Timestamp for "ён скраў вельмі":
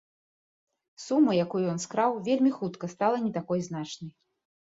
1.75-2.51